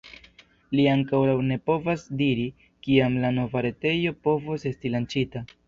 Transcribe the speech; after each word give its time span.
Li 0.77 0.85
ankoraŭ 0.93 1.35
ne 1.51 1.57
povas 1.71 2.07
diri, 2.23 2.47
kiam 2.89 3.21
la 3.27 3.33
nova 3.39 3.65
retejo 3.69 4.17
povos 4.27 4.69
esti 4.75 4.97
lanĉita. 4.99 5.49